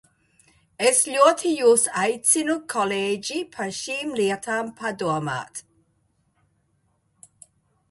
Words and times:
Es 0.91 1.01
ļoti 1.15 1.51
jūs 1.51 1.83
aicinu, 2.03 2.55
kolēģi, 2.75 3.37
par 3.57 3.75
šīm 3.81 4.17
lietām 4.23 4.73
padomāt! 4.81 5.65